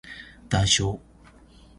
[0.49, 0.99] 談笑